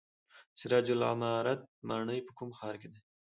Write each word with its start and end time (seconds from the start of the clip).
سراج 0.59 0.87
العمارت 0.97 1.59
ماڼۍ 1.87 2.19
په 2.27 2.31
کوم 2.37 2.49
ښار 2.57 2.75
کې 2.81 2.87
ده؟ 2.93 2.99